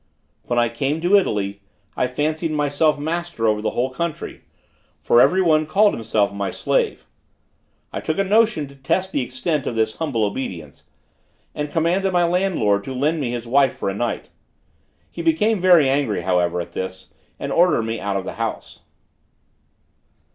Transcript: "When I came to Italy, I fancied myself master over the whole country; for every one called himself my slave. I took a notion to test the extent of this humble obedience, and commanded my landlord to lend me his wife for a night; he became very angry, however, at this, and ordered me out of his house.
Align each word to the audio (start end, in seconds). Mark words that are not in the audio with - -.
"When 0.47 0.57
I 0.57 0.67
came 0.67 0.99
to 1.01 1.15
Italy, 1.15 1.61
I 1.95 2.07
fancied 2.07 2.49
myself 2.49 2.97
master 2.97 3.45
over 3.47 3.61
the 3.61 3.69
whole 3.69 3.91
country; 3.91 4.41
for 4.99 5.21
every 5.21 5.43
one 5.43 5.67
called 5.67 5.93
himself 5.93 6.33
my 6.33 6.49
slave. 6.49 7.05
I 7.93 7.99
took 7.99 8.17
a 8.17 8.23
notion 8.23 8.67
to 8.69 8.75
test 8.75 9.11
the 9.11 9.21
extent 9.21 9.67
of 9.67 9.75
this 9.75 9.97
humble 9.97 10.23
obedience, 10.23 10.85
and 11.53 11.69
commanded 11.69 12.11
my 12.13 12.25
landlord 12.25 12.83
to 12.85 12.95
lend 12.95 13.19
me 13.19 13.29
his 13.29 13.45
wife 13.47 13.77
for 13.77 13.91
a 13.91 13.93
night; 13.93 14.29
he 15.11 15.21
became 15.21 15.61
very 15.61 15.87
angry, 15.87 16.21
however, 16.21 16.59
at 16.61 16.71
this, 16.71 17.13
and 17.39 17.51
ordered 17.51 17.83
me 17.83 17.99
out 17.99 18.17
of 18.17 18.25
his 18.25 18.37
house. 18.37 18.79